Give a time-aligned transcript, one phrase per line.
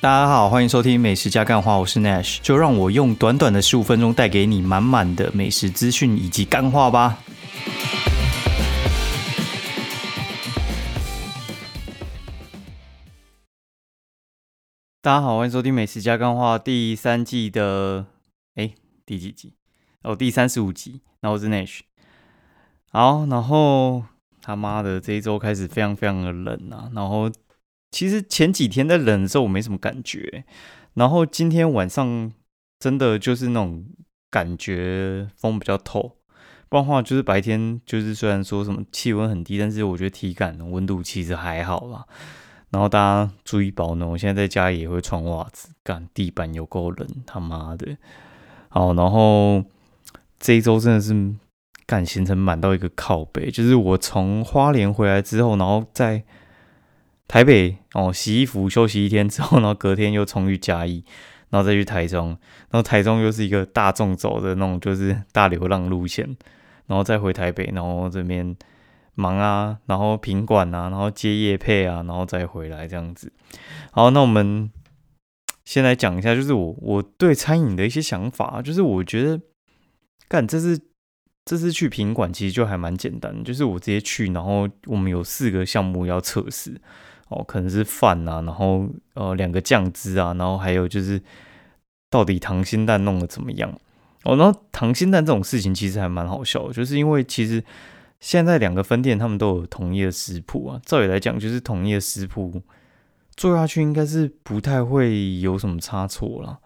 [0.00, 7.18] 大家好，欢迎收听美食加干话，我是 Nash，就让我用短短的十五分钟带给你满满的美食资讯以及干话吧。
[15.02, 18.06] 大家好，欢迎收听美食加干话第三季的
[18.54, 18.72] 哎
[19.04, 19.54] 第几集？
[20.04, 21.00] 哦，第三十五集。
[21.22, 21.80] 那我是 Nash。
[22.92, 24.04] 好，然后
[24.40, 27.28] 他妈的这一周开始非常非常的冷啊，然后。
[27.90, 30.44] 其实前几天在冷的时候我没什么感觉，
[30.94, 32.30] 然后今天晚上
[32.78, 33.86] 真的就是那种
[34.30, 36.16] 感觉风比较透，
[36.68, 42.04] 不然的话就是白天就是虽然说什么气温很低，但是我觉得体感温度其实还好啦。
[42.70, 47.96] 然后大家注意保暖，我现在在家也会穿袜子，干地板有够冷，他妈的。
[48.68, 49.64] 好，然后
[50.38, 51.34] 这一周真的是
[51.86, 56.22] 干行程满到一个靠背，就是我从花莲回来之后，然后在。
[57.28, 61.04] 台北哦，洗衣服休息一天之后，然后隔天又冲去嘉义，
[61.50, 62.28] 然后再去台中，
[62.70, 66.26] 然后台中又是一个大众走的那种，就是大流浪路线，
[66.86, 68.56] 然后再回台北，然后这边
[69.14, 73.30] 忙啊，然后品管啊，然后接业配啊，然后再回来这样子。
[73.90, 74.70] 好，那我们
[75.66, 79.38] 先来讲一下，就是我我对餐饮的一些想法，就是我觉得
[80.28, 80.80] 干这次
[81.44, 86.80] 这次去品管其实就还蛮简单，就是我直接去，然后我们有四个项目要测试。
[87.28, 91.22] 哦，可能是饭啊，然后呃两个酱汁啊，然后还有就是
[92.10, 93.70] 到底溏心蛋弄得怎么样？
[94.24, 97.62] 哦，然后溏心蛋这种事情其实还蛮好笑，就是因为其实
[98.20, 102.62] 现在两个分店他们都有统一的食谱啊，照理来讲就是统一的食谱
[103.36, 106.58] 做下去应该是不太会有什么差错了，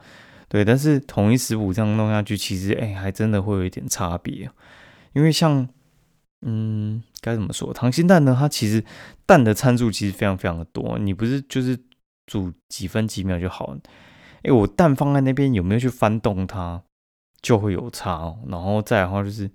[0.48, 4.50] 对，但是统一食谱这样弄下去，其实哎还真的会有一点差别，
[5.12, 5.68] 因为像。
[6.44, 7.72] 嗯，该怎么说？
[7.72, 8.36] 溏心蛋呢？
[8.38, 8.84] 它其实
[9.24, 11.78] 蛋的参数其实非常非常的多，你不是就是
[12.26, 13.74] 煮几分几秒就好？
[14.42, 16.82] 哎，我蛋放在那边有没有去翻动它，
[17.40, 18.14] 就会有差。
[18.16, 19.48] 哦然后再的话就是，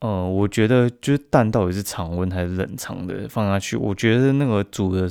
[0.00, 5.08] 呃，我觉得就是蛋到底是常温还是冷藏的放下去，我觉得那个煮的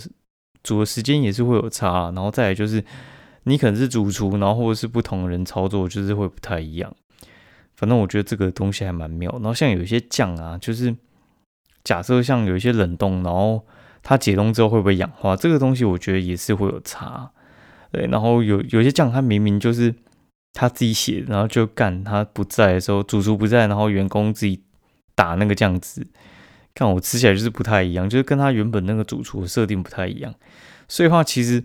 [0.61, 2.11] 煮的时间也是会有差。
[2.11, 2.83] 然后再来就是，
[3.43, 6.93] 你可能是主厨，然后或者是不同人操作，就是会不太一样。
[7.77, 10.93] 反正我觉得这个东西还蛮妙，然后像有一些酱啊，就是
[11.83, 13.65] 假设像有一些冷冻，然后
[14.03, 17.31] 它解冻之后会不会氧化，这个东西我觉得也是会有差。
[17.91, 19.93] 对，然后有有些酱它明明就是
[20.53, 24.63] 他自己写，然后就干他不在的时候，主厨不在，然后员工自己
[25.15, 26.05] 打那个酱汁，
[26.73, 30.33] 看我吃起来就是不太一样，就是跟他原本那个主厨设定不太一样。
[30.87, 31.63] 所以话其实。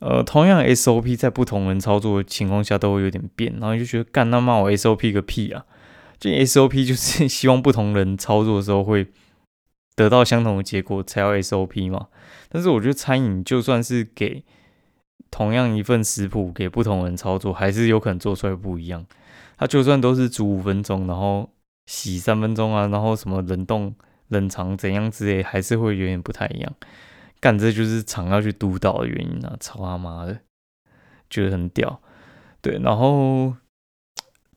[0.00, 5.64] 呃，同样 SOP 在不同人操作的情况下都会有点变，然后就觉得干他妈我 SOP 个屁啊！
[6.20, 9.06] 就 SOP 就是希望不同人操作的时候会
[9.96, 12.06] 得到相同的结果才要 SOP 嘛。
[12.48, 14.44] 但是我觉得餐饮就算是给
[15.32, 19.04] 同样一份食谱给不同人操作，还是有可能做出来不一样。
[19.58, 21.50] 它就算都是煮五分钟，然后
[21.86, 23.94] 洗三分钟啊，然后什么冷冻、
[24.28, 26.72] 冷藏怎样之类，还是会有点不太一样。
[27.40, 29.56] 干这就是厂要去督导的原因啊！
[29.60, 30.40] 操他妈的，
[31.28, 32.00] 觉得很屌。
[32.62, 33.54] 对，然后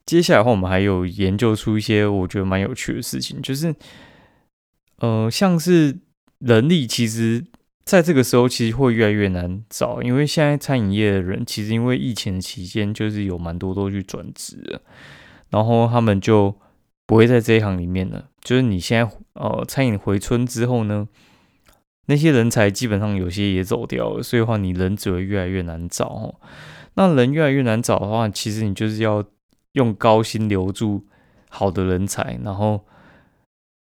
[0.06, 3.76] 接下来的话，我们还有研究出一些我觉得蛮有趣的事情，就是
[5.00, 6.00] 呃，像是
[6.40, 7.46] 人力，其实
[7.84, 14.82] 在这个时候其实会越来越难找，因为现在餐饮业的人其实因为疫情期间就是有蛮多都去转职了，
[15.50, 16.56] 然后他们就
[17.06, 18.26] 不会在这一行里面了。
[18.42, 21.08] 就是你现在呃，餐饮回春之后呢？
[22.06, 26.36] 那些人才基本上有些也走掉了，所以的话你人只会越来越难找哦。
[26.96, 29.24] 那人越来越难找的话，其实你就是要
[29.74, 31.06] 用高薪留住
[31.50, 32.40] 好的人才。
[32.44, 32.84] 然后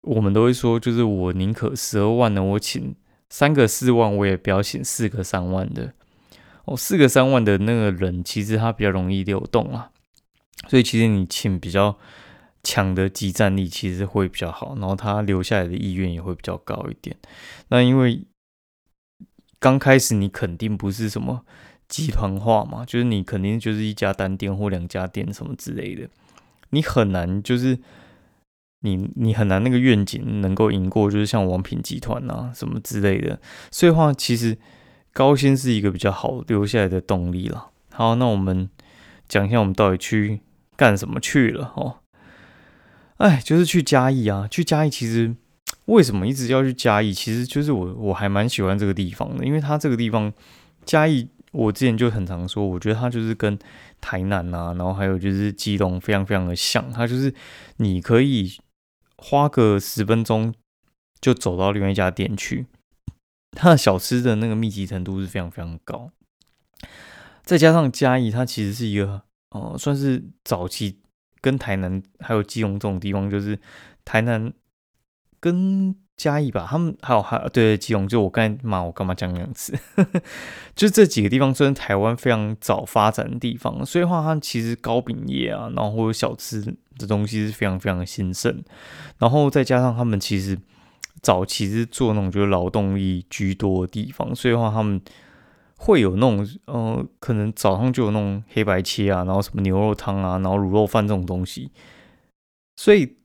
[0.05, 2.95] 我们都会说，就是我宁可十二万呢，我请
[3.29, 5.93] 三个四万，我也不要请四个三万的。
[6.65, 9.91] 哦，四个三万的那个人，其实他比较容易流动啊。
[10.67, 11.97] 所以其实你请比较。
[12.67, 17.15] 强的集战力其实会比较好，然后他留下来的意愿也会比较高一点。
[17.67, 18.25] 那因为
[19.59, 21.45] 刚开始你肯定不是什么
[21.87, 26.09] 集团化嘛，就是你肯定就是一家单店或两家店什么之类的，
[26.71, 27.77] 你很难就是
[28.85, 33.39] 你你很难那个愿景能够赢过，就是像王品集团啊什么之类的。
[33.71, 34.57] 所以话其实
[35.11, 37.71] 高薪是一个比较好留下来的动力了。
[37.91, 38.69] 好，那我们
[39.27, 40.41] 讲一下我们到底去
[40.75, 41.97] 干什么去了哦。
[43.17, 44.45] 哎，就是去嘉义啊！
[44.51, 45.33] 去嘉义，其实
[45.85, 47.13] 为什么一直要去嘉义？
[47.13, 50.33] 其实就是我我还蛮喜欢这个地方的，因为它这个地方
[50.83, 53.57] 嘉义，我之前就很常说，我觉得它就是跟
[54.01, 56.91] 台南啊，然后还有就是基隆非常非常的像。
[56.91, 57.33] 它就是
[57.77, 58.51] 你可以
[59.27, 60.53] 花个十分钟
[61.19, 62.67] 就走到另外一家店去，
[63.49, 66.11] 它的小吃的那个密集程度是非常非常高。
[67.43, 70.99] 再加上嘉义，它其实是一个呃，算是早期
[71.41, 73.59] 跟台南还有基隆这种地方，就是
[74.03, 74.53] 台南
[75.39, 79.77] 跟嘉义吧，他们还有还对基隆，就我刚才骂我干嘛讲两次，
[80.75, 86.61] 就这几个地方算是台湾非常早发展的地方，所以话它其实糕饼业啊，然后或者小吃
[86.97, 88.63] 的东西是非常非常的兴盛，
[89.17, 90.57] 然后再加上他们其实
[91.21, 95.01] 早期是做那种就是劳动力居多的地方，所以话他们。
[95.77, 101.69] 会有那种，呃，可能早上就有那种黑白切啊，然后什么牛肉汤啊，然后卤肉饭这种东西，
[102.77, 103.17] 所以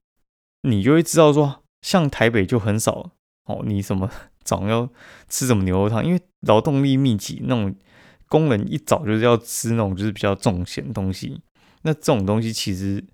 [0.63, 3.11] 你就会知道说，像台北就很少
[3.44, 4.11] 哦，你什么
[4.44, 4.88] 早上要
[5.29, 7.75] 吃什么牛肉汤，因为劳动力密集，那种
[8.29, 11.41] 工人一早就是要吃那种就是比较重咸东西，
[11.82, 13.05] 那这种东西其实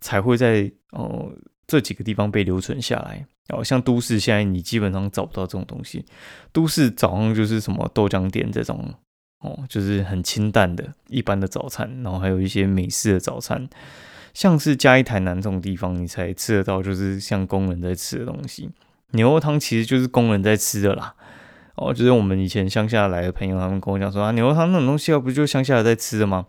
[0.00, 1.32] 才会在哦
[1.66, 3.26] 这几个地方被留存下来。
[3.48, 6.04] 哦，像都市现在你基本上找不到这种东西。
[6.52, 8.94] 都市早上就是什么豆浆店这种，
[9.40, 13.68] 哦，就是很清淡的一般的早餐，然后还有一些美式的早餐，
[14.40, 18.70] 像是嘉义、台南这种地方，你才吃得到，就是像工人在吃的东西。
[19.10, 21.14] 牛肉汤其实就是工人在吃的啦。
[21.74, 26.46] 哦，就是我们以前乡下来的朋友，他们跟我讲说啊，牛肉汤那种东西，不就乡下在吃的吗？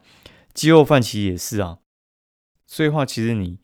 [0.54, 1.80] 鸡肉饭其实也是啊。
[2.66, 3.60] 所以话，其实你。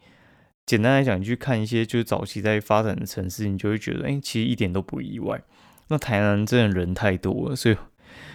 [0.65, 5.41] 简单来讲，你去看一些就是早期在发展的城市，你就会觉得，哎，其实一点都不意外。
[5.88, 7.77] 那台南真的人太多了，所以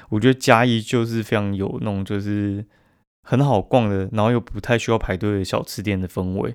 [0.08, 2.64] 我觉得嘉义就是非常有那种就是
[3.22, 6.54] 很好逛的，然后又不太需要排队的小吃店的氛围。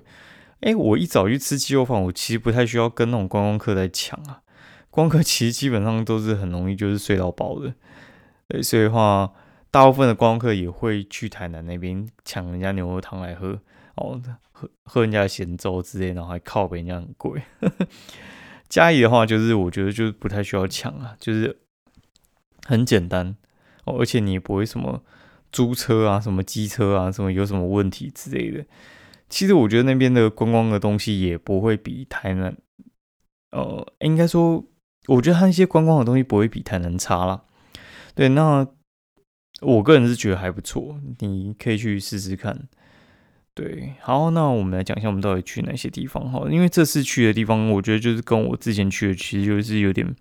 [0.60, 4.42] 哎，我一早去吃鸡肉饭，我其实不太需要跟那种观光客在抢啊。
[4.90, 7.72] 观光客其实基本上都是很容易就是睡到饱的，
[8.62, 9.32] 所以的话
[9.70, 13.60] 大部分的观光客也会去台南那边抢人家牛肉汤来喝。
[13.96, 14.20] 哦，
[14.52, 17.42] 喝喝人家的咸粥之类，然后还靠别人家很贵。
[18.68, 21.58] 嘉义的话，就是我觉得就是不太需要抢啊，就是
[22.64, 23.34] 很简单
[23.86, 25.02] 哦，而且你也不会什么
[25.52, 28.64] 租车啊、什么机车啊、什么有什么问题之类的。
[29.28, 32.56] 其实我觉得那边的观光的东西也不会比台南，
[33.50, 34.64] 呃，应该说，
[35.06, 37.42] 我觉得它那些观光的东西不会比台南差啦。
[38.14, 38.66] 对，那
[39.60, 42.68] 我个人是觉得还不错，你可以去试试看。
[43.54, 46.46] 对，好，那我们来讲一下我们到底去哪些地方哈。
[46.48, 50.14] 因为这次去的地方，我觉得就是跟我之前去的其实就是有点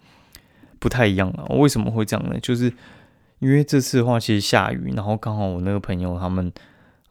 [0.79, 1.45] 不太一样了。
[1.55, 2.39] 为什么会这样呢？
[2.41, 2.73] 就是
[3.39, 6.51] 因为这次的话，其实下雨，然后刚好我那个朋友他们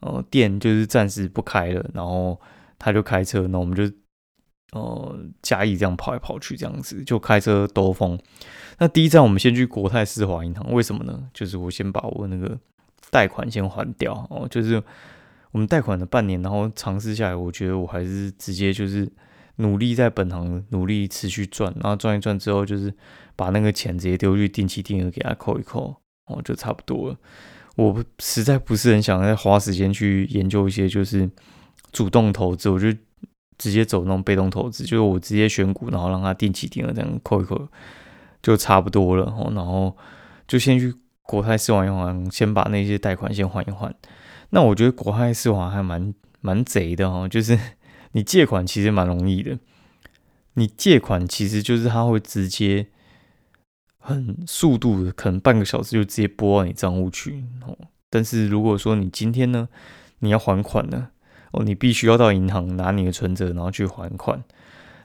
[0.01, 2.39] 呃店就是暂时不开了，然后
[2.77, 3.83] 他就开车，那我们就
[4.73, 8.19] 呃嘉义这样跑来跑去这样子，就开车兜风。
[8.79, 11.29] 那第一站我们先去国泰世华银行，为什么呢？
[11.33, 12.57] 就是我先把我那个
[13.09, 14.83] 贷款先还掉哦，就是。
[15.51, 19.09] 我们贷款了半年，然后尝试下来，我觉得我还是直接就是
[19.55, 22.93] 努力在本行努力持续赚，然后赚一赚之后，就是
[23.35, 25.95] 把那个钱直接丢去定期定额给他扣一扣，
[26.27, 27.17] 哦，就差不多了。
[27.75, 31.29] 我实在不是很想再花时间去研究一些就是
[31.91, 32.91] 主动投资，我就
[33.57, 37.67] 直接走那种被动投资，就是我直接选股，然后让它定期定额这样扣一扣，
[38.41, 39.25] 就差不多了。
[39.53, 39.95] 然后
[40.47, 43.93] 就先去国泰世华银行，先把那些贷款先还一还。
[44.49, 47.59] 那我觉得国泰世华还蛮蛮贼的哦，就是
[48.13, 49.59] 你借款其实蛮容易的，
[50.53, 52.87] 你借款其实就是他会直接
[54.07, 57.77] 很速度的，可能半个小时就直接拨到你账户去哦。
[58.09, 59.67] 但是如果说你今天呢，
[60.19, 61.09] 你要还款呢，
[61.51, 64.41] 哦，你必须要到银行拿你的存折，然后去还款，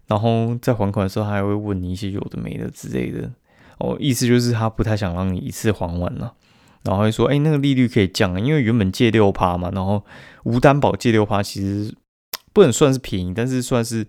[0.07, 3.29] 然后在还款的时候，他还会问你一些有的没的之类的
[3.79, 6.35] 哦，意思就是他不太想让你一次还完了。
[6.85, 10.05] 然后会说，哎，那个利率可以降，因为原本借六趴嘛，然后
[10.45, 11.93] 无担保借六趴，其实
[12.53, 14.07] 不能算是便宜，但是算是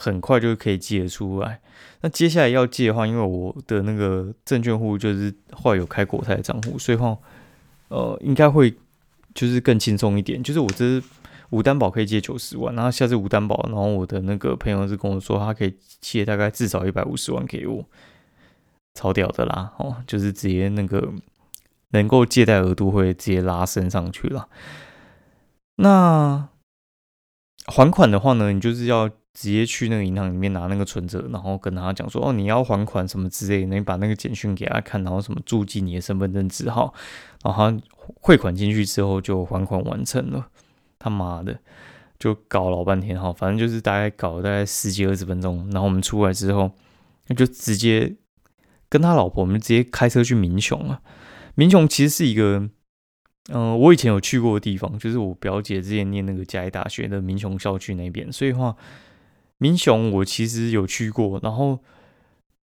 [0.00, 1.60] 很快就可以借出来。
[2.00, 7.16] 那接下来要借的话，因为我的那个证券户就是后有开国泰的账户，所以话，
[7.88, 8.74] 呃，应该会
[9.34, 10.42] 就是更轻松一点。
[10.42, 11.02] 就是我这
[11.50, 17.84] 无担保可以借九十万，然后下次无担保，然后我的那个朋友是跟我说，他可以借大概至少一百五十万给我，
[18.94, 21.12] 超屌的啦，哦，就是直接那个。
[21.92, 24.48] 能够借贷额度会直接拉升上去了。
[25.74, 26.48] 那
[27.66, 36.92] 还款的话呢，你就是要直接去那个银行里面拿那个存折，然后跟他讲说：“哦，你要还款什么之类的。”你把那个简讯给他看，然后什么注记你的身份证字号，
[37.42, 37.72] 然后
[38.20, 40.48] 汇款进去之后就还款完成了。
[40.98, 41.58] 他妈的，
[42.18, 45.66] 就搞老半天哈，反正就是大概搞了大概十几二十分钟。
[45.72, 46.70] 然后我们出来之后，
[47.28, 48.14] 那就直接
[48.90, 51.00] 跟他老婆，我们直接开车去民雄了。
[51.54, 52.68] 民雄其实是一个，
[53.50, 58.76] 嗯，我以前有去过的地方，就是我表姐之前念那个嘉义大学的民雄校区那边，所以话，
[59.60, 61.38] 民雄我其实有去过。
[61.42, 61.78] 然后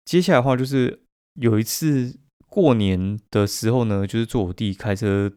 [0.04, 1.02] 接下来的话，就是
[1.34, 5.30] 有一次过年的时候呢，就是坐我弟开车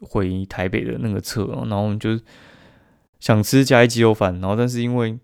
[0.00, 2.18] 回台北的那个车，然后我们就
[3.20, 5.18] 想吃嘉义鸡肉饭，然后但是因为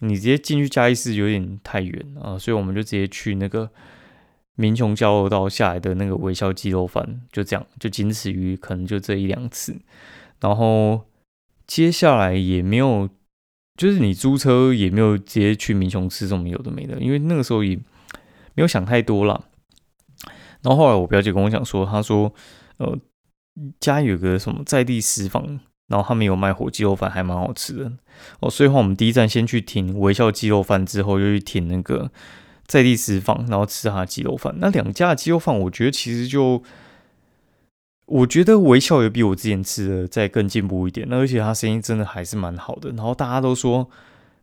[0.00, 3.70] 你直接进去嘉义市有点太远啊，所以我们就直接去那个
[4.54, 9.76] 民雄交流道下来的那个微笑鸡肉饭，就这样，就仅此于可能就这一两次，
[10.40, 11.06] 然后
[11.66, 13.08] 接下来也没有，
[13.76, 17.76] 就是你租车也没有直接去民雄吃这种有的没的，因为那个时候也
[18.54, 19.44] 没有想太多了。
[20.62, 22.32] 然后后来我表姐跟我讲说，她说，
[22.78, 22.96] 呃，
[23.80, 27.92] 家有个什么在地私房，然后他们有卖火鸡肉饭，还蛮好吃的
[28.40, 28.48] 哦。
[28.48, 32.10] 所以话我们第一站先去挺微笑鸡肉饭，之后又去挺那个
[32.66, 34.54] 在地私房，然后吃他的鸡肉饭。
[34.58, 36.62] 那两家的鸡肉饭，我觉得其实就，
[38.06, 41.06] 我觉得微笑也比我之前吃的再更进步一点。
[41.08, 42.90] 那而且他生意真的还是蛮好的。
[42.90, 43.88] 然后大家都说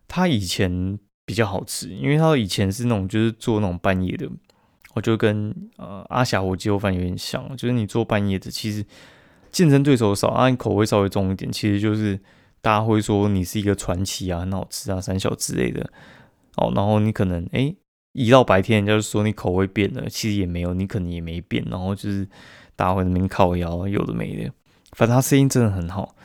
[0.08, 4.30] 他以前比较好吃，因为他以前是那种就是做那种半夜的。
[4.94, 8.86] 我就跟呃阿霞火鸡肉饭有点像，就是你做半夜的，其实
[9.50, 12.20] 竞争对手少，啊，你口味稍微重一点，其实就是
[12.60, 15.90] 大家会说你是一个传奇啊，很好吃啊，三小之类的
[16.58, 16.74] 哦。
[16.76, 17.74] 然后你可能哎
[18.12, 21.66] 一到白天，人家就说你口味变了，其实也没有，你可能也没变。
[21.72, 22.28] 然后就是
[22.76, 24.52] 大家会那边靠腰，有的没的，
[24.92, 26.16] 反正他生意真的很好。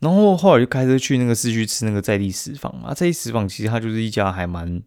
[0.00, 4.82] 然后后来就开车去那个市区吃那个在地食坊嘛，在地食坊其实它就是一家还蛮。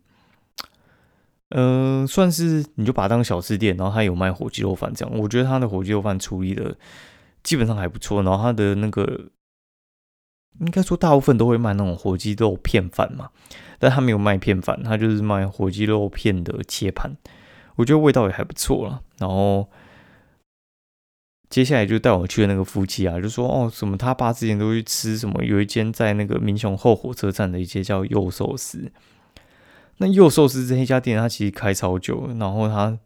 [1.50, 6.76] 呃，算是你就把它当小吃店，然后他有卖火鸡肉饭这样，我觉得他的火鸡肉饭处理的
[7.42, 8.22] 基本上还不错。
[8.22, 9.30] 然后他的那个
[10.60, 13.30] 应该说大部分都会卖那种火鸡肉片饭嘛，
[13.80, 17.16] 但他没有卖片饭，他就是卖火鸡肉片的切盘，
[17.78, 19.02] 我觉得味道也还不错了。
[19.18, 19.70] 然后
[21.50, 28.92] 接下来就带我去的那个夫妻啊，就说哦，什么他爸之前都去吃什么，有一间在那个民雄后火车站的一间叫右寿司。
[30.00, 33.00] 那右寿司这一家店，它其实开超久，然后它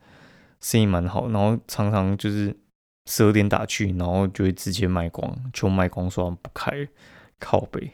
[0.60, 2.58] 生意蛮好，然后常常就是
[3.06, 6.88] 十二点打去，然后就会直接卖光，就卖光说不开，
[7.40, 7.92] 靠背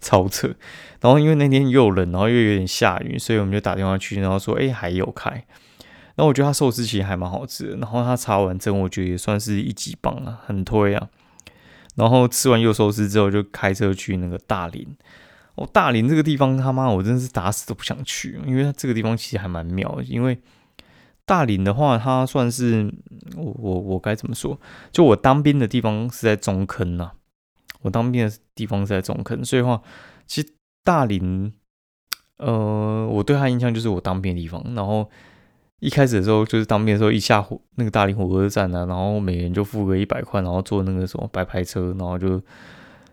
[0.00, 0.48] 超扯。
[1.00, 5.44] 然后因为那天又冷，然后又有点下雨，所以我们就打电话去，然后说哎还有开。
[6.20, 11.08] 那我觉得他寿司其实还蛮好吃的，然后他茶碗蒸我觉得也算是一级棒啊，很推啊。
[11.96, 14.86] 然后吃完右寿司之后，就开车去那个大林。
[15.54, 19.98] 哦，大林这个地方，他妈我真的是打死都不想去，因为它这个地方其实还蛮妙。
[20.04, 20.38] 因为
[21.24, 22.92] 大林的话，它算是
[23.34, 24.60] 我我我该怎么说？
[24.92, 27.12] 就我当兵的地方是在中坑呐，
[27.80, 29.80] 我当兵的地方是在中坑，所以话
[30.26, 30.48] 其实
[30.84, 31.50] 大林，
[32.36, 34.62] 呃，我对他印象就是我当兵的地方。
[34.74, 35.10] 然后
[35.80, 42.40] 一开始的时候，就是当兵的时候，一下火那个大林火车站啊，然后每人就付个一百块，然后坐那个什么白牌车，然后就。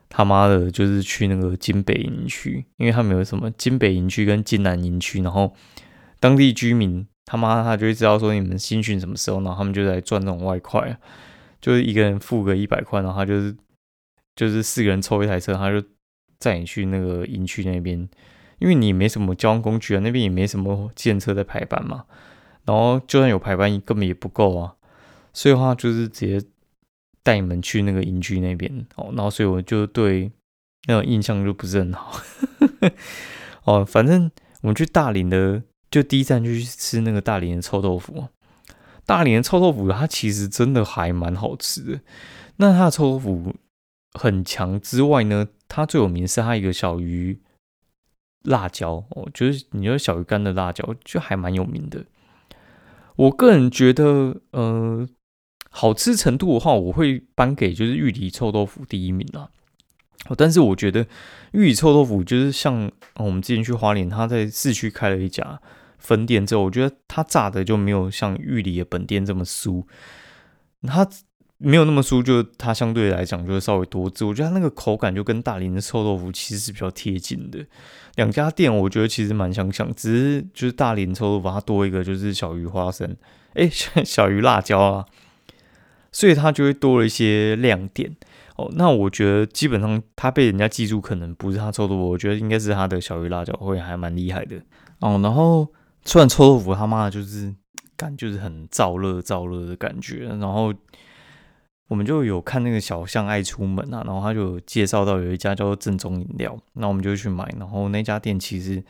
[0.09, 5.53] 他妈的，就是去那个金北营区，因为他们有什么金北营区跟金南营区，然后
[6.21, 10.97] 当地居民他妈他就会知道说你们新训什么时候，然后他们就在赚那种外快，
[11.59, 13.53] 就是一个人付个一百块，然后他就是
[14.33, 15.85] 就是四个人抽一台车，他就
[16.39, 18.07] 载你去那个营区那边，
[18.59, 22.05] 因为你没什么交通工具啊，那边也没什么建车在排班嘛，
[22.67, 24.75] 然后就算有排班，根本也不够啊，
[25.33, 26.47] 所以的话就是直接。
[27.23, 30.31] 带你们去那个营区那边哦，然后所以我就对
[30.87, 32.21] 那种印象就不是很好
[33.65, 33.83] 哦。
[33.83, 34.31] 反正
[34.61, 38.29] 我们去大林的，就第一站就去吃那个大林的臭豆腐。
[39.05, 41.99] 大连的臭豆腐它其实真的还蛮好吃的。
[42.55, 43.53] 那它的臭豆腐
[44.13, 47.41] 很强之外呢，它最有名是它一个小鱼
[48.43, 52.05] 辣椒哦，就是你说小鱼干的辣椒就还蛮有名的。
[53.17, 55.07] 我个人觉得，呃。
[55.69, 59.47] 好吃程度的话，我会颁给就是玉里臭豆腐第一名啊。
[60.35, 61.05] 但是我觉得
[61.51, 65.61] 玉里臭豆腐就是像我们之前去花莲，他在市区开了一家
[65.99, 69.83] 分店之后，我觉得他炸的就没有像玉里的本店这么酥。
[70.81, 71.07] 它
[71.59, 74.23] 没有那么酥，就它相对来讲就是稍微多汁。
[74.25, 77.65] 我觉得它那个口感就跟大林的臭豆腐其实是比较贴近的。
[78.15, 83.15] 两家店我觉得其实蛮相像，只是就是大林臭豆腐它多一个就是小鱼花生，
[83.53, 85.05] 哎，小鱼辣椒啊。
[86.11, 88.15] 所以它就会多了一些亮点
[88.55, 88.71] 哦。
[88.75, 94.57] 那我觉得基本上它被人家记住，可能不是它臭豆腐，我觉得应该是它的小鱼辣椒会还蛮厉害的
[94.99, 95.19] 哦。
[95.21, 95.67] 然后
[96.05, 97.53] 吃完臭豆腐，他妈的就是
[97.95, 100.25] 感就是很燥热燥热的感觉。
[100.39, 100.73] 然后
[101.87, 107.47] 我们就有看那个小象爱出门啊，然后他就介绍到有一家叫做正宗饮料，那我们就去买。
[107.59, 108.83] 然后那家店其实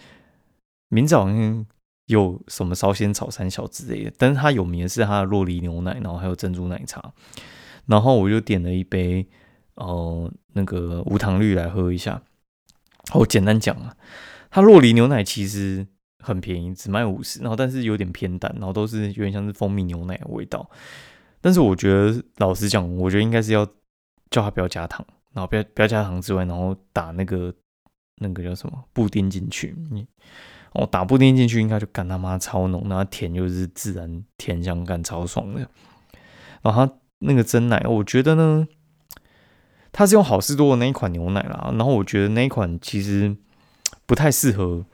[0.89, 1.65] 明早像。
[2.07, 7.11] 有什么烧仙草三小之类的，但是它有名的是它的洛梨牛奶，然后还有珍珠奶茶，
[7.85, 9.27] 然后我就点了一杯，
[9.75, 12.21] 呃，那个无糖绿来喝一下。
[13.13, 13.93] 我简单讲啊，
[14.49, 15.85] 它洛梨牛奶其实
[16.23, 20.69] 很便宜，只卖五十，然后但是有点偏淡，然后都是有点像是蜂蜜牛奶的味道。
[21.47, 23.65] 但是我觉得老实讲，我觉得应该是要
[24.29, 27.53] 叫他不要加糖，然后不要不要加糖之外，然后打那个
[28.17, 29.73] 那个叫什么布丁进去。
[29.89, 30.05] 你
[30.73, 35.61] 哦打布丁进去，应该就干他妈超浓，然后甜就是自然甜香干超爽的。
[36.61, 38.67] 然后它那个真奶，我觉得呢，
[39.93, 41.71] 它是用好事多的那一款牛奶啦。
[41.77, 43.37] 然后我觉得那一款其实
[44.05, 44.85] 不太适合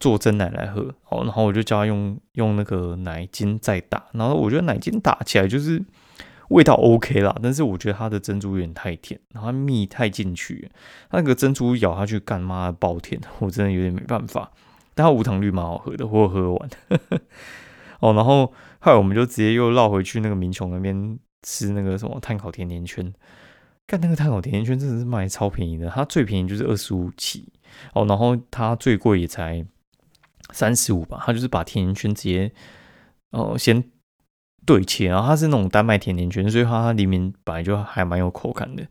[0.00, 0.92] 做真奶来喝。
[1.10, 4.06] 哦，然后我就叫他用用那个奶精再打。
[4.12, 5.80] 然后我觉得奶精打起来就是
[6.48, 10.68] 味道 OK 啦，但是我觉得它的珍珠有点太甜，然后蜜太进去，
[11.12, 14.50] 那个珍珠咬下去干妈爆甜， 我真的有点没办法。
[14.94, 16.70] 但它无糖绿蛮好喝的，我喝完。
[18.00, 18.46] 哦，然后
[18.80, 23.12] 后来我们就直接又绕回去那个民雄那边吃那个什么碳烤甜甜圈。
[23.86, 27.52] 干那个碳烤甜甜圈真的是卖超便宜的，它最便宜就是二十五起
[27.92, 29.64] 哦，然后它最贵也才
[30.52, 31.22] 三十五吧。
[31.24, 32.52] 它就是把甜甜圈直接
[33.30, 33.82] 哦先
[34.66, 38.86] 对切，然后它是那种丹麦甜甜圈，所以它里面本来就还蛮有口感的。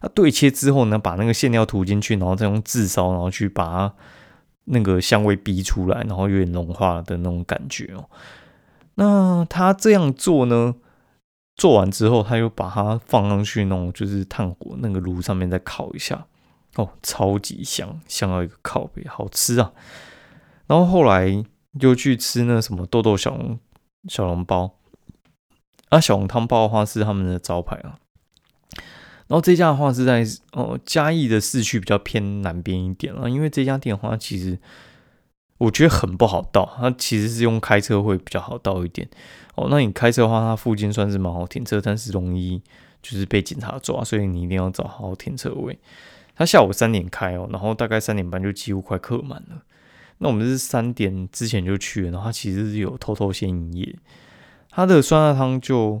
[0.00, 3.94] 它对切之后呢，把那个馅料涂进去，然后再用炙烧，然后去把它
[4.64, 8.08] 那个香味逼出来，然后有点融化的那种感觉哦。
[8.96, 10.74] 那他这样做呢？
[11.54, 16.26] 做完之后，他又把它放上去，那种就是炭火那个炉上面再烤一下，
[16.76, 19.72] 哦，超级香，香到一个靠背，好吃啊！
[20.66, 21.44] 然后后来
[21.80, 23.58] 又去吃那什么豆豆小笼
[24.08, 24.74] 小笼包，
[25.88, 27.98] 啊，小笼汤包的话是他们的招牌啊。
[29.26, 34.58] 然后这家的话是在哦嘉义的市区比较偏南边一点啊，因为这家店的话其实。
[35.58, 39.08] 我觉得很不好到，它其实是用开车会比较好到一点
[39.54, 39.68] 哦。
[39.70, 42.60] 那你开车的话，它附近算是蛮好停车，但是容易
[43.00, 45.78] 就是被警察抓，所以你一定要找好停车位。
[46.34, 49.62] 它下午三点开哦，然后大概三点半就几乎快客满了。
[50.22, 53.94] 那我们是三点之前就去了，然后它其实是有偷偷先营业。
[54.70, 56.00] 它的酸辣汤就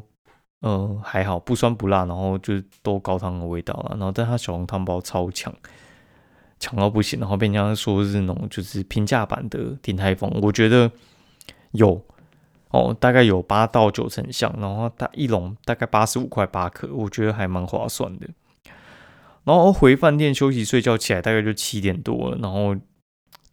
[0.60, 3.96] 嗯还好，不酸不辣，然后就都高汤的味道了。
[3.98, 5.52] 然后但它小笼汤包超强。
[6.58, 10.88] 强到不行，然后被人家说是那种就是平价版的鼎泰丰，我觉得
[11.72, 12.00] 有
[12.70, 18.28] 哦，大概有八到九成像，然后它一笼大概八十五块八克，我觉得还蛮划算的。
[19.42, 22.76] 然后回饭店休息睡觉起来大概就七点多了，然后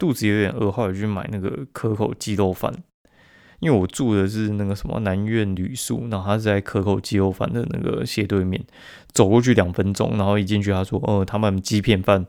[0.00, 2.74] 肚子有点饿，后来去买那个可口鸡肉饭，
[3.60, 8.60] 因为我住的是那个什么南苑旅宿，然后他是在可口鸡肉饭的那个斜对面，
[9.12, 12.26] 走过去两分钟，然后一进去他说，哦，他们鸡片饭。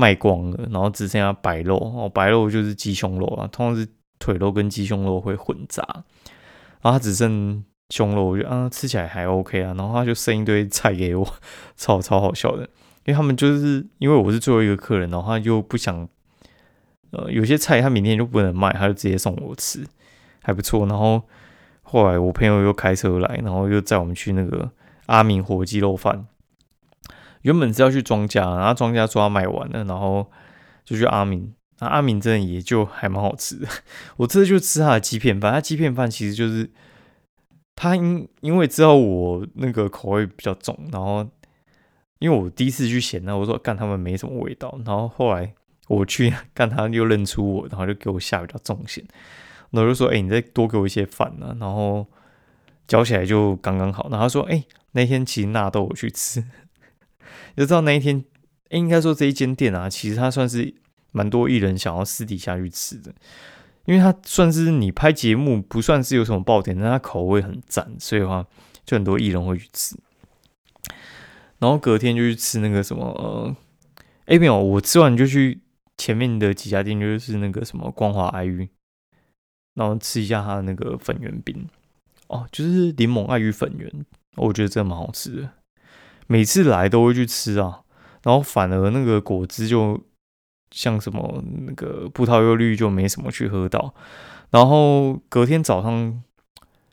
[0.00, 1.76] 卖光了，然后只剩下白肉。
[1.76, 3.84] 哦，白肉就是鸡胸肉啊，通常是
[4.20, 5.82] 腿肉跟鸡胸肉会混杂，
[6.80, 11.28] 然后它只剩胸肉，我觉得啊吃起来还 OK 啊，然后他就剩一堆菜给我，
[11.76, 12.62] 超超好笑的，
[13.06, 16.08] 因为他们就是因为我是最后一个客人，然后他就不想，
[17.10, 19.86] 呃有些菜他明天就不能卖，他就直接送我吃，
[20.42, 20.86] 还不错。
[20.86, 21.22] 然后
[21.82, 24.70] 后来我朋友又开车来，然后又载我们去那个
[25.06, 26.26] 阿明火鸡肉饭。
[27.42, 30.30] 原本是要去庄家，然后庄家说他卖完了，然后
[30.84, 31.54] 就去阿明。
[31.78, 33.68] 那阿明真的也就还蛮好吃的。
[34.18, 36.68] 我这次就吃他的鸡片饭，他鸡片饭其实就是
[37.76, 41.24] 他因因为知道我那个口味比较重，然后
[42.18, 45.54] 因为我第一次去咸，那我说干他们没什么味道，然后后来
[45.88, 49.04] 我去干他又认出我，然后就给我下比较重咸，
[49.72, 52.06] 然后就说哎你再多给我一些饭呢，然后
[52.86, 54.08] 嚼起来就刚刚好。
[54.10, 56.44] 然后他说哎那天其实纳豆我去吃。
[57.56, 58.24] 就知道那一天，
[58.70, 60.72] 应该说这一间店啊，其实它算是
[61.10, 63.12] 蛮多艺人想要私底下去吃的，
[63.84, 68.46] 因为它算是你拍节目不算是有什么爆点，但它口味很赞，所以的话
[68.84, 69.96] 就很多艺人会去吃。
[71.58, 73.56] 然后隔天就去吃那个什么，呃，
[74.26, 75.60] 哎没有，我吃完就去
[75.98, 78.68] 前面的几家店，就是那个什么光华爱玉，
[79.74, 81.68] 然后吃一下它的那个粉圆饼，
[82.28, 83.92] 哦，就是柠檬爱玉粉圆，
[84.36, 85.50] 我觉得真的蛮好吃的。
[86.26, 87.82] 每次来都会去吃啊，
[88.22, 90.00] 然后反而那个果汁就
[90.70, 93.94] 像什么那个葡萄柚绿就没什么去喝到，
[94.50, 96.22] 然后隔天早上，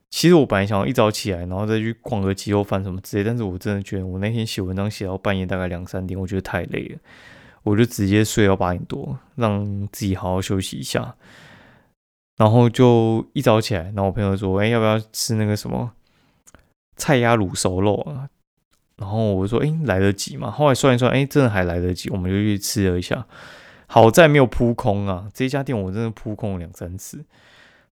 [0.09, 6.99] 其实我本来想要一早起来，然后再去逛个鸡肉饭什么之类，但是我真的觉得我那天写文章写到半夜大概两三点，我觉得太累了，
[7.65, 11.15] 我就直接睡到八点多，让自己好好休息一下，
[12.37, 15.91] 然后就一早起来，然后我朋友说，哎，要不要吃那个什么
[16.95, 18.29] 菜鸭卤熟肉啊？
[18.97, 23.27] 然后我说：“哎，来得及吗？”后来算一算，哎，真的还来得及，我们就去吃了一下。
[23.87, 25.27] 好在没有扑空啊！
[25.33, 27.25] 这家店我真的扑空了两三次。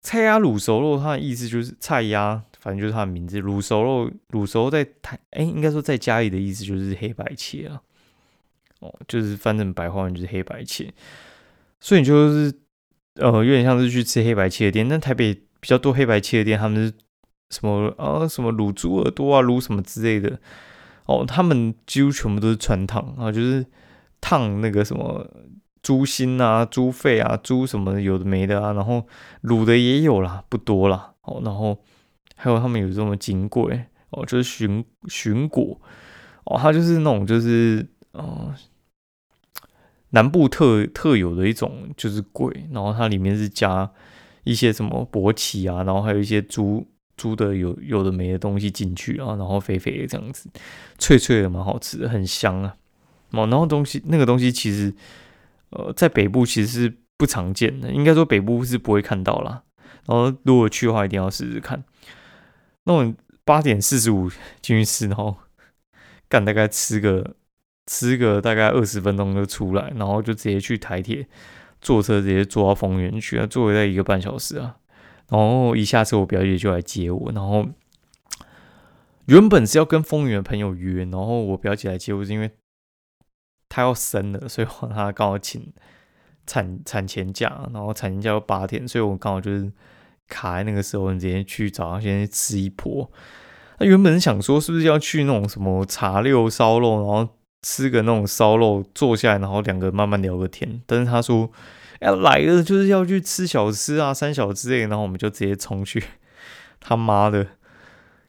[0.01, 3.41] 菜鸭卤熟肉，它的意思就是菜鸭，反正就是它的名字。
[3.41, 7.81] 卤熟肉，卤熟在台，哎，应该说在家里的意思就是黑白切啊。
[8.83, 10.93] 哦，就是反正白话文就是黑白切。
[11.79, 12.53] 所以你就是
[13.15, 14.87] 呃，有点像是去吃黑白切的店。
[14.87, 16.93] 但台北比较多黑白切的店，他们是
[17.49, 20.39] 什么啊什么卤猪耳朵啊卤什么之类的
[21.05, 23.65] 哦，他们几乎全部都是穿烫啊，就是
[24.21, 25.29] 烫那个什么
[25.81, 29.05] 猪心啊、猪肺啊、猪什么有的没的啊，然后
[29.43, 31.77] 卤的也有啦，不多啦哦，然后
[32.35, 35.79] 还有他们有这种金贵哦，就是寻寻果
[36.45, 38.53] 哦，它就是那种就是嗯。
[40.15, 43.89] 南部特特有的一种就是鬼，然后它里面是加
[44.43, 50.47] 一些什么勃起啊，然后还有一些猪猪的有有的没的东西进去啊，然后肥肥的这样子，
[50.99, 52.75] 脆脆的蛮好吃的，很香啊。
[53.31, 54.93] 哦，然后东西那个东西其实
[55.71, 59.63] 呃在北部其实是不常见的，应该说北部是不会看到啦。
[60.05, 61.83] 然后如果去的话，一定要试试看。
[62.83, 64.29] 那我八点四十五
[64.61, 65.37] 进去吃，然后
[66.29, 67.35] 干大概吃个。
[67.85, 71.27] 吃个大概二十分钟就出来，然后就直接去台铁
[71.81, 74.77] 坐车，直接坐到丰原去啊，坐了在一个半小时啊。
[75.29, 77.31] 然后一下车，我表姐就来接我。
[77.33, 77.65] 然后
[79.25, 82.51] 原本是要跟丰原的朋友约，然后我表姐来接我，是因为
[83.67, 85.73] 她要生了，所以她刚好请
[86.45, 89.69] 产产前假，然后产前假要八天，所以我刚好就是
[90.29, 93.11] 卡在那个时候，直接去找她先吃一波。
[93.79, 97.29] 那原本想说是不是要去那种什么茶六烧肉，然后。
[97.63, 100.81] 吃个那种烧肉，坐下来，然后两个慢慢聊个天。
[100.85, 101.49] 但是他说，
[102.01, 104.81] 要来了就是要去吃小吃啊，三小之类。
[104.81, 106.03] 然后我们就直接冲去，
[106.81, 107.47] 他妈的，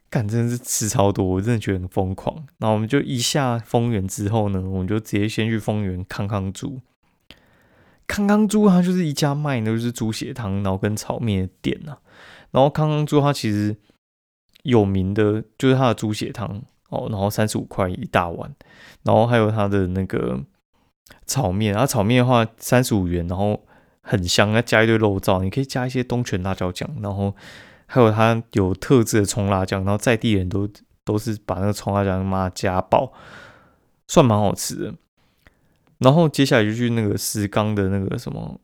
[0.09, 2.35] 干真的是吃超多，我真的觉得很疯狂。
[2.59, 6.79] 然后我们就一下丰原之后呢，我们就直接先去丰原康康猪。
[8.07, 11.97] 康康猪它就是一家卖的就是猪血汤，然后跟炒面的店呐。
[12.51, 13.75] 然后康康猪它其实
[14.63, 16.61] 有名的就是它的猪血汤。
[16.89, 18.53] 哦，然后三十五块一大碗，
[19.03, 20.39] 然后还有它的那个
[21.25, 23.65] 炒面，啊，炒面的话三十五元，然后
[24.01, 27.35] 很香，要加一堆肉燥，你可以加一些东泉辣椒酱，然后
[27.87, 30.69] 还有它有特制的葱辣酱，然后在地人都
[31.03, 33.11] 都是把那个葱辣酱妈加爆，
[34.07, 34.93] 算蛮好吃的。
[35.97, 38.59] 然后接下来就去那个石冈的那个什么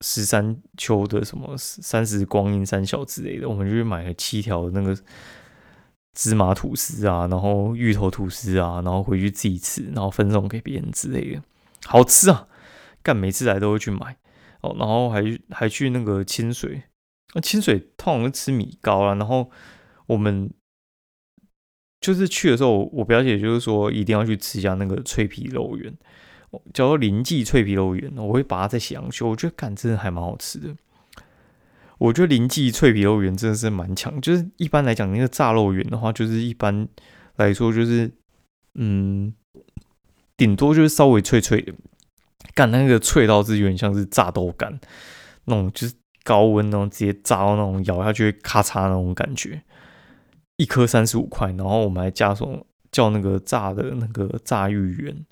[0.00, 4.96] 十三秋的什么三十光阴三小之类的，我们就去买了七条那个。
[6.14, 11.42] 芝麻吐司啊，然后芋头吐司啊，然后回去自己吃，然后分送给别人之类的，
[11.84, 12.46] 好吃啊！
[13.02, 14.16] 干每次来都会去买
[14.60, 16.82] 哦，然后还还去那个清水，
[17.34, 19.50] 那清水通常吃米糕啊，然后
[20.06, 20.52] 我们
[22.00, 25.96] 就是去的时候，我表姐就是说一定要去吃一下那个脆皮肉圆，
[26.74, 30.76] 叫做林记脆皮肉圆，我会把它再写上去，我觉得干真的还蛮好吃的。
[32.02, 36.88] 我觉得林记脆皮肉圆真的是蛮强，就是一般来讲，那个炸肉圆的话，就是一般
[37.36, 38.10] 来说就是，
[38.74, 39.32] 嗯，
[40.36, 41.72] 顶多就是稍微脆脆的，
[42.54, 44.80] 干那个脆到是有点像是炸豆干
[45.44, 49.62] 那种，就是高温那种直接炸到那种咬下去咔嚓那种感觉，
[50.56, 55.24] 一颗三十五块，然后我们还加什么叫那个炸的那个炸芋圆。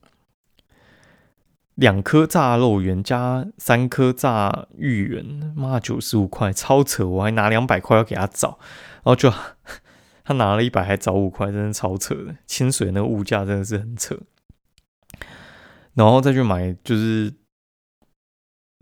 [1.80, 7.08] 两颗炸肉圆加三颗炸芋圆，妈九十五块，超扯！
[7.08, 8.58] 我还拿两百块要给他找，
[8.96, 9.32] 然后就
[10.22, 12.36] 他拿了一百还找五块，真的超扯的。
[12.46, 14.14] 清水那个物价真的是很扯，
[15.94, 17.32] 然后再去买，就是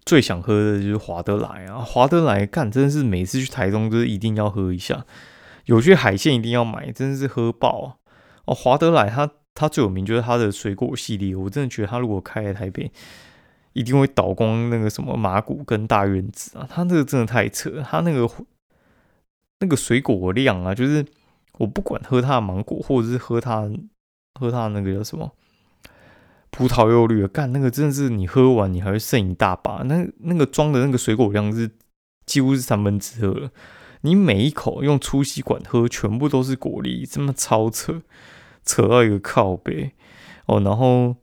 [0.04, 5.06] 最想喝的就是华德莱啊，华德莱干真的是每次去台中就是一定要喝一下，
[5.66, 7.94] 有些海鲜一定要买，真的是喝爆啊！
[8.46, 9.30] 哦，华德莱它。
[9.58, 12.88] 它最有名就是它的水果系列，我真的觉得它如果开在台北，
[13.72, 16.64] 一定会倒光那个什么马古跟大院子啊！
[16.70, 18.30] 它那个真的太扯，它那个
[19.58, 21.04] 那个水果量啊，就是
[21.58, 23.68] 我不管喝它的芒果，或者是喝它
[24.38, 25.32] 喝它那个叫什么
[26.50, 31.68] 葡萄柚绿，干那个真的是你喝完你还会剩一大把，那那个装的那个水果量是
[32.26, 33.50] 几乎是三分之二了，
[34.02, 38.02] 你每一口用粗吸管喝，全部都是果粒，这么超扯。
[38.68, 39.92] 扯到一个靠背
[40.44, 41.16] 哦，然后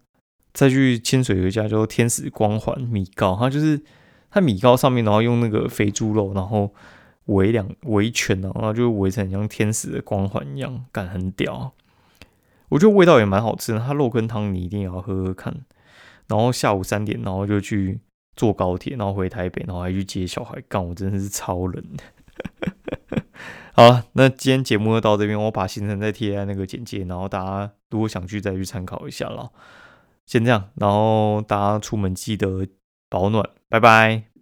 [0.51, 3.79] 再去清水有一家叫天使光环米糕，它就是
[4.31, 6.73] 它米糕上面，然后用那个肥猪肉，然后
[7.25, 11.73] 围两围一圈然后就围成像天使的光环一样，感很屌。
[12.69, 15.55] 我觉得味道也蛮好吃的，它肉跟汤你一定要喝喝看。
[16.27, 17.99] 然后下午三点，然后就去
[18.35, 22.73] 坐高铁，然后回台北，然后还去接小孩，干我真的是超冷的。
[23.75, 29.51] 好了，那今天节目就到这边，我把行程再贴在那个简介，然后大家如果想去再去参考一下了。
[30.25, 32.65] 先这样，然后大家出门记得
[33.09, 34.34] 保暖，拜拜。